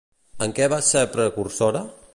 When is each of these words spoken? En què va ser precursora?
En 0.45 0.55
què 0.59 0.69
va 0.73 0.79
ser 0.89 1.05
precursora? 1.17 1.87